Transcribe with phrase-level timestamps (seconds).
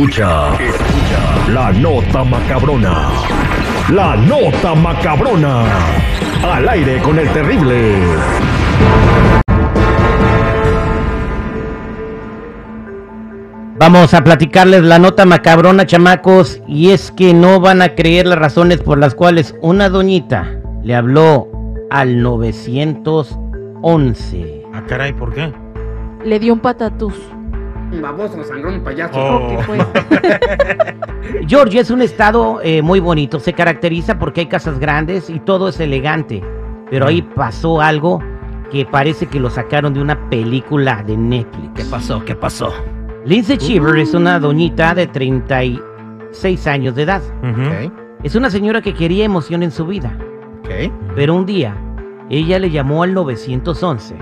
[0.00, 3.10] Escucha, escucha la nota macabrona.
[3.92, 5.66] La nota macabrona.
[6.42, 7.98] Al aire con el terrible.
[13.78, 18.38] Vamos a platicarles la nota macabrona, chamacos, y es que no van a creer las
[18.38, 21.46] razones por las cuales una doñita le habló
[21.90, 24.62] al 911.
[24.72, 25.52] Ah, caray, ¿por qué?
[26.24, 27.12] Le dio un patatús.
[28.00, 29.18] Baboso, sangrón, payaso.
[29.18, 29.58] Oh.
[29.66, 29.82] Pues.
[31.46, 35.68] Georgia es un estado eh, muy bonito, se caracteriza porque hay casas grandes y todo
[35.68, 36.42] es elegante,
[36.90, 38.20] pero ahí pasó algo
[38.70, 41.70] que parece que lo sacaron de una película de Netflix.
[41.74, 42.24] ¿Qué pasó?
[42.24, 42.72] ¿Qué pasó?
[43.24, 47.22] Lindsay Cheever es una doñita de 36 años de edad.
[48.22, 50.16] Es una señora que quería emoción en su vida.
[51.16, 51.76] Pero un día,
[52.28, 54.14] ella le llamó al 911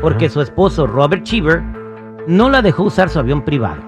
[0.00, 0.34] porque Ajá.
[0.34, 1.62] su esposo Robert Cheever
[2.26, 3.82] no la dejó usar su avión privado.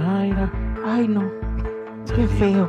[0.00, 0.50] Ah, mira.
[0.86, 1.24] Ay, no.
[2.14, 2.68] Qué feo.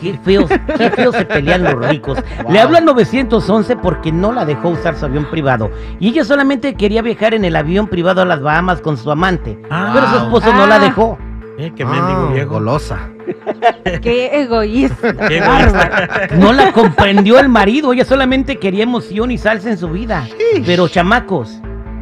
[0.00, 2.18] Qué feos, qué feos se pelean los ricos.
[2.48, 5.70] Le habló al 911 porque no la dejó usar su avión privado.
[5.98, 9.60] Y ella solamente quería viajar en el avión privado a las Bahamas con su amante.
[9.70, 9.90] Ah.
[9.92, 11.18] Pero su esposo no la dejó.
[11.58, 12.50] Eh, qué mendigo Ah, viejo.
[12.54, 13.10] Golosa.
[14.00, 15.14] Qué egoísta.
[15.28, 16.36] Qué Bárbaro.
[16.38, 17.92] No la comprendió el marido.
[17.92, 20.26] Ella solamente quería emoción y salsa en su vida.
[20.64, 21.60] Pero chamacos,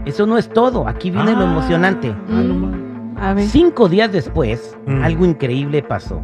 [0.09, 0.87] eso no es todo.
[0.89, 1.51] Aquí viene lo Ah.
[1.51, 2.15] emocionante.
[2.29, 3.45] Mm, A ver.
[3.47, 5.03] Cinco días después, Mm.
[5.05, 6.23] algo increíble pasó.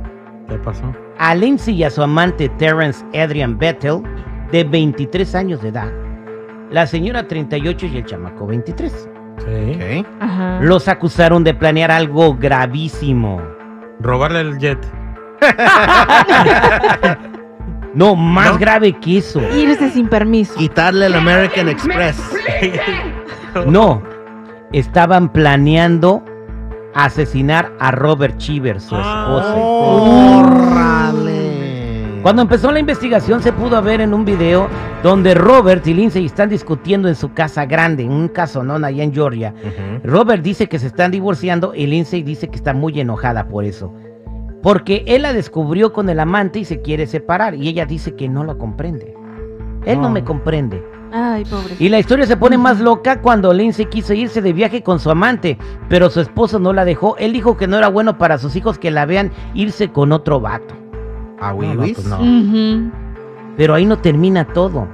[0.49, 0.85] ¿Qué pasó?
[1.19, 4.03] A Lindsay y a su amante Terrence Adrian Bettel,
[4.53, 5.91] de 23 años de edad.
[6.71, 9.09] La señora 38 y el chamaco 23.
[9.39, 10.01] Sí.
[10.01, 10.07] Ok.
[10.21, 10.59] Ajá.
[10.63, 13.41] Los acusaron de planear algo gravísimo.
[14.01, 14.79] Robarle el jet.
[17.95, 18.59] No, más ¿No?
[18.59, 19.41] grave que eso.
[19.57, 20.55] Irse sin permiso.
[20.57, 22.17] Quitarle el American Express.
[23.67, 24.03] No,
[24.73, 26.23] estaban planeando
[26.95, 29.55] asesinar a Robert Cheever, su esposo.
[30.45, 32.21] ¡Órale!
[32.23, 34.69] Cuando empezó la investigación se pudo ver en un video
[35.03, 39.13] donde Robert y Lindsay están discutiendo en su casa grande, en un casonón allá en
[39.13, 39.53] Georgia.
[40.03, 43.93] Robert dice que se están divorciando y Lindsay dice que está muy enojada por eso.
[44.63, 48.31] Porque él la descubrió con el amante y se quiere separar y ella dice que
[48.31, 49.15] no lo comprende.
[49.85, 50.11] Él no, No.
[50.11, 50.83] me comprende.
[51.17, 51.77] Ay, pobre.
[51.79, 55.11] Y la historia se pone más loca cuando Lindsay quiso irse de viaje con su
[55.11, 55.57] amante,
[55.89, 57.17] pero su esposo no la dejó.
[57.19, 60.41] Él dijo que no era bueno para sus hijos que la vean irse con otro
[60.41, 60.75] vato.
[61.41, 62.91] ¿A No, no, pues no.
[63.57, 64.89] Pero ahí no termina todo.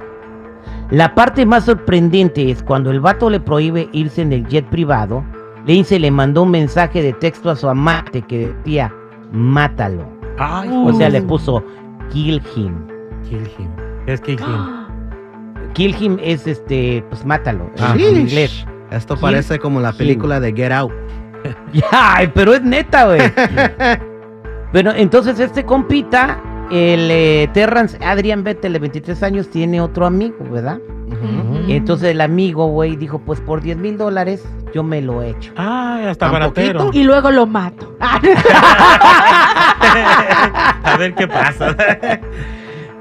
[0.91, 5.23] La parte más sorprendente es cuando el vato le prohíbe irse en el jet privado,
[5.65, 8.93] Lindsay le mandó un mensaje de texto a su amante que decía,
[9.31, 10.05] mátalo.
[10.37, 11.63] Ay, O sea, le puso,
[12.11, 12.75] kill him.
[13.27, 13.69] Kill him.
[14.05, 14.77] ¿Qué es kill him?
[15.73, 17.95] Kill him es este, pues mátalo, Ah.
[17.97, 18.65] en inglés.
[18.91, 20.91] Esto Kill parece como la película de Get Out.
[21.91, 23.21] Ay, pero es neta, güey.
[24.73, 26.39] Bueno, entonces este compita,
[26.71, 30.79] el eh, Terrence Adrian Bettel de 23 años, tiene otro amigo, ¿verdad?
[31.67, 35.51] Entonces el amigo, güey, dijo, pues por 10 mil dólares yo me lo echo.
[35.57, 36.79] Ah, ya ¿Tan baratero.
[36.79, 36.97] poquito?
[36.97, 37.93] Y luego lo mato.
[40.83, 41.75] A ver qué pasa.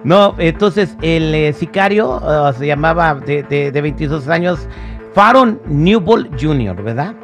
[0.05, 4.67] No, entonces el eh, sicario uh, se llamaba de, de, de 22 años
[5.13, 7.15] Faron Newbold Jr., ¿verdad?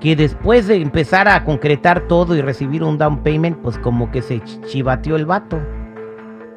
[0.00, 4.22] Que después de empezar a concretar todo y recibir un down payment, pues como que
[4.22, 5.60] se ch- chivateó el vato.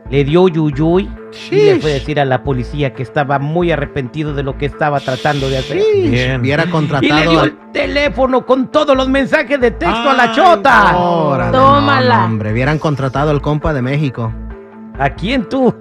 [0.09, 1.09] Le dio yuyuy
[1.49, 4.65] y le fue a decir a la policía que estaba muy arrepentido de lo que
[4.67, 5.81] estaba tratando de hacer.
[5.95, 6.41] Bien.
[6.41, 10.31] Hubiera Y le contratado dio el teléfono con todos los mensajes de texto a la
[10.33, 10.97] chota.
[10.97, 12.17] Órale, Tómala.
[12.19, 14.31] no, hombre, hubieran contratado al compa de México.
[15.01, 15.73] ¿A quién tú?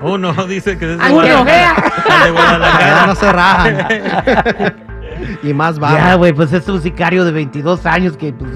[0.00, 2.24] Uno dice que es de Ay, Guadalajara.
[2.24, 2.32] de
[2.80, 4.74] Ya no se rajan.
[5.42, 6.14] y más Ya, va.
[6.14, 8.52] güey, pues es un sicario de 22 años que pues,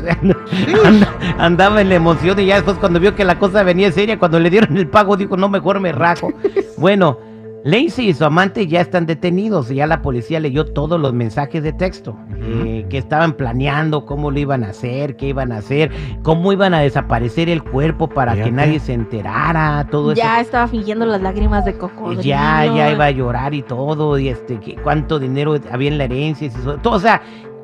[0.85, 4.19] anda- andaba en la emoción y ya después cuando vio que la cosa venía seria,
[4.19, 6.33] cuando le dieron el pago dijo, no, mejor me rajo.
[6.79, 7.19] bueno,
[7.65, 11.63] Lacey y su amante ya están detenidos y ya la policía leyó todos los mensajes
[11.63, 15.91] de texto eh, que estaban planeando, cómo lo iban a hacer, qué iban a hacer,
[16.23, 20.23] cómo iban a desaparecer el cuerpo para que nadie se enterara, todo eso.
[20.23, 22.23] ya estaba fingiendo las lágrimas de cocodrilo.
[22.23, 26.05] Ya, ya iba a llorar y todo, y este, que cuánto dinero había en la
[26.05, 27.23] herencia, y eso, todo, o sea,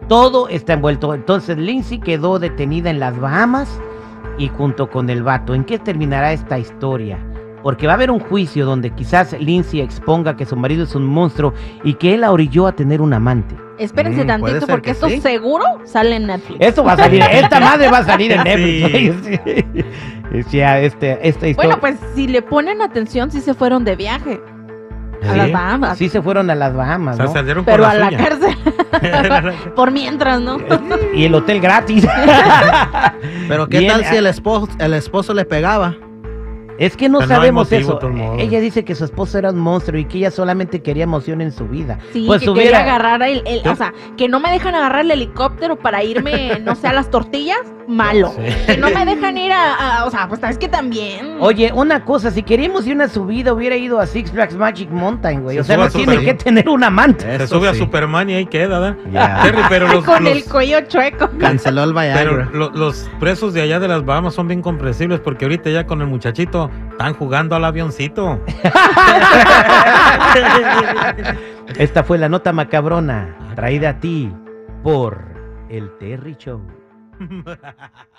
[0.09, 1.15] todo está envuelto.
[1.15, 3.81] Entonces Lindsay quedó detenida en las Bahamas
[4.39, 5.55] y junto con el vato.
[5.55, 7.19] ¿En qué terminará esta historia?
[7.65, 11.05] Porque va a haber un juicio donde quizás Lindsay exponga que su marido es un
[11.07, 11.53] monstruo
[11.83, 13.57] y que él la orilló a tener un amante.
[13.79, 15.21] Espérense Mm, tantito porque que esto sí.
[15.21, 16.61] seguro sale en Netflix.
[16.61, 19.41] Esto va a salir, esta madre va a salir en Netflix.
[20.51, 20.61] Sí.
[20.61, 21.55] Este, esta historia.
[21.77, 24.41] Bueno, pues si le ponen atención, sí se fueron de viaje
[25.27, 25.37] a Sí.
[25.39, 25.97] las Bahamas.
[25.99, 27.33] Sí se fueron a las Bahamas, O sea, ¿no?
[27.33, 28.55] salieron pero por a la cárcel.
[29.75, 30.59] Por mientras, ¿no?
[31.15, 32.07] y el hotel gratis.
[33.49, 34.19] Pero ¿qué Bien, tal si ah.
[34.19, 35.97] el esposo, el esposo le pegaba?
[36.79, 38.35] Es que no Pero sabemos motivo, eso.
[38.39, 41.53] Ella dice que su esposo era un monstruo y que ella solamente quería emoción en
[41.53, 41.99] su vida.
[42.13, 45.03] Sí, pues que hubiera- quería agarrar el, el- o sea, que no me dejan agarrar
[45.03, 48.33] el helicóptero para irme, no sé, a las tortillas, malo.
[48.67, 51.37] Que no me dejan ir a, a- o sea, pues es que también.
[51.41, 54.91] Oye, una cosa, si queríamos ir a una subida, hubiera ido a Six Flags Magic
[54.91, 55.57] Mountain, güey.
[55.57, 57.39] Se O sea, no tiene que tener un amante.
[57.39, 57.75] Se sube a.
[57.75, 58.97] Superman y ahí queda, ¿verdad?
[59.13, 59.41] Ya.
[59.43, 61.29] Terry, pero los, con los- el cuello chueco.
[61.39, 62.49] Canceló el pero Viagra.
[62.53, 66.01] lo- los presos de allá de las Bahamas son bien comprensibles porque ahorita ya con
[66.01, 68.39] el muchachito están jugando al avioncito.
[71.79, 74.31] Esta fue la nota macabrona, traída a ti
[74.83, 75.19] por
[75.69, 76.61] el Terry Show.